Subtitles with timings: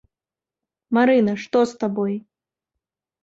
[0.97, 2.15] Марына, што з табой?